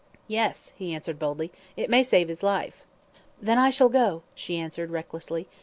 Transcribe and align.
"Yes," 0.27 0.73
he 0.77 0.95
answered, 0.95 1.19
boldly, 1.19 1.51
"it 1.77 1.87
may 1.87 2.01
save 2.01 2.27
his 2.27 2.41
life." 2.41 2.81
"Then 3.39 3.59
I 3.59 3.69
shall 3.69 3.87
go," 3.89 4.23
she 4.33 4.57
answered, 4.57 4.89
recklessly. 4.89 5.47